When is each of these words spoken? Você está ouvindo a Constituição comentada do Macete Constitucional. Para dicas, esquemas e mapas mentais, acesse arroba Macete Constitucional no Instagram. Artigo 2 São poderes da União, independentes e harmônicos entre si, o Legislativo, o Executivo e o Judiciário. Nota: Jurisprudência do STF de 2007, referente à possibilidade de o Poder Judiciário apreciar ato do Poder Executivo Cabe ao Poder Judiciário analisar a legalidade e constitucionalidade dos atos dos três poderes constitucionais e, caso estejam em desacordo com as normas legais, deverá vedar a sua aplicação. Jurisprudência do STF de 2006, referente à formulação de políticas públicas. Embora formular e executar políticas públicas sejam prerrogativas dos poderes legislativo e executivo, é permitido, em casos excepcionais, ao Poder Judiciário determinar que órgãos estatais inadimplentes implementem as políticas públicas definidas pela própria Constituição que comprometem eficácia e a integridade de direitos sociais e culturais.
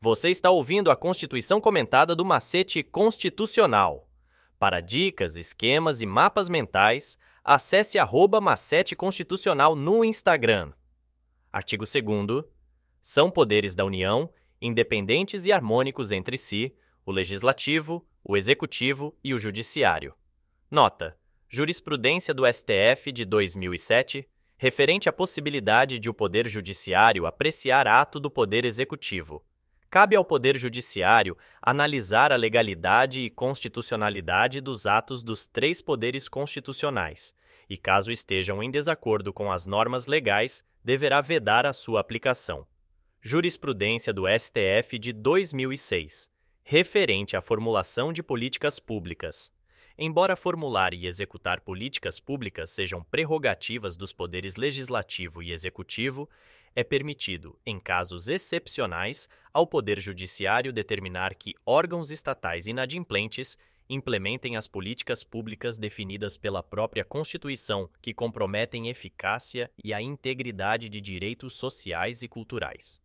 Você 0.00 0.30
está 0.30 0.48
ouvindo 0.48 0.92
a 0.92 0.96
Constituição 0.96 1.60
comentada 1.60 2.14
do 2.14 2.24
Macete 2.24 2.84
Constitucional. 2.84 4.08
Para 4.56 4.80
dicas, 4.80 5.34
esquemas 5.34 6.00
e 6.00 6.06
mapas 6.06 6.48
mentais, 6.48 7.18
acesse 7.42 7.98
arroba 7.98 8.40
Macete 8.40 8.94
Constitucional 8.94 9.74
no 9.74 10.04
Instagram. 10.04 10.72
Artigo 11.52 11.82
2 11.82 12.44
São 13.00 13.28
poderes 13.28 13.74
da 13.74 13.84
União, 13.84 14.32
independentes 14.62 15.46
e 15.46 15.52
harmônicos 15.52 16.12
entre 16.12 16.38
si, 16.38 16.72
o 17.04 17.10
Legislativo, 17.10 18.06
o 18.22 18.36
Executivo 18.36 19.18
e 19.24 19.34
o 19.34 19.38
Judiciário. 19.38 20.14
Nota: 20.70 21.18
Jurisprudência 21.48 22.32
do 22.32 22.44
STF 22.46 23.10
de 23.10 23.24
2007, 23.24 24.28
referente 24.56 25.08
à 25.08 25.12
possibilidade 25.12 25.98
de 25.98 26.08
o 26.08 26.14
Poder 26.14 26.46
Judiciário 26.46 27.26
apreciar 27.26 27.88
ato 27.88 28.20
do 28.20 28.30
Poder 28.30 28.64
Executivo 28.64 29.44
Cabe 29.90 30.14
ao 30.14 30.24
Poder 30.24 30.58
Judiciário 30.58 31.36
analisar 31.62 32.30
a 32.30 32.36
legalidade 32.36 33.22
e 33.22 33.30
constitucionalidade 33.30 34.60
dos 34.60 34.86
atos 34.86 35.22
dos 35.22 35.46
três 35.46 35.80
poderes 35.80 36.28
constitucionais 36.28 37.32
e, 37.68 37.76
caso 37.76 38.10
estejam 38.10 38.62
em 38.62 38.70
desacordo 38.70 39.32
com 39.32 39.50
as 39.50 39.66
normas 39.66 40.06
legais, 40.06 40.64
deverá 40.84 41.20
vedar 41.20 41.66
a 41.66 41.72
sua 41.72 42.00
aplicação. 42.00 42.66
Jurisprudência 43.20 44.12
do 44.12 44.24
STF 44.28 44.98
de 44.98 45.12
2006, 45.12 46.30
referente 46.62 47.36
à 47.36 47.42
formulação 47.42 48.12
de 48.12 48.22
políticas 48.22 48.78
públicas. 48.78 49.52
Embora 49.98 50.36
formular 50.36 50.94
e 50.94 51.06
executar 51.06 51.60
políticas 51.60 52.20
públicas 52.20 52.70
sejam 52.70 53.02
prerrogativas 53.02 53.96
dos 53.96 54.12
poderes 54.12 54.54
legislativo 54.54 55.42
e 55.42 55.50
executivo, 55.50 56.30
é 56.74 56.84
permitido, 56.84 57.58
em 57.64 57.78
casos 57.78 58.28
excepcionais, 58.28 59.28
ao 59.52 59.66
Poder 59.66 60.00
Judiciário 60.00 60.72
determinar 60.72 61.34
que 61.34 61.54
órgãos 61.64 62.10
estatais 62.10 62.66
inadimplentes 62.66 63.58
implementem 63.88 64.56
as 64.56 64.68
políticas 64.68 65.24
públicas 65.24 65.78
definidas 65.78 66.36
pela 66.36 66.62
própria 66.62 67.04
Constituição 67.04 67.88
que 68.02 68.12
comprometem 68.12 68.88
eficácia 68.88 69.70
e 69.82 69.94
a 69.94 70.02
integridade 70.02 70.88
de 70.88 71.00
direitos 71.00 71.54
sociais 71.54 72.22
e 72.22 72.28
culturais. 72.28 73.00